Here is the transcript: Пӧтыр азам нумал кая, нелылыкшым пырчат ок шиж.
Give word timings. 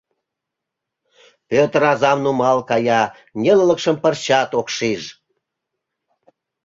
Пӧтыр 1.49 1.81
азам 1.91 2.17
нумал 2.25 2.59
кая, 2.69 3.01
нелылыкшым 3.41 3.95
пырчат 4.03 4.49
ок 4.59 4.67
шиж. 4.75 5.03